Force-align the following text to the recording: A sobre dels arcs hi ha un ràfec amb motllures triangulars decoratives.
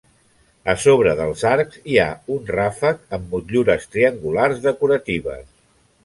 A 0.71 0.73
sobre 0.83 1.11
dels 1.17 1.41
arcs 1.49 1.75
hi 1.91 1.99
ha 2.03 2.07
un 2.35 2.49
ràfec 2.55 3.03
amb 3.17 3.27
motllures 3.35 3.85
triangulars 3.97 4.63
decoratives. 4.65 5.45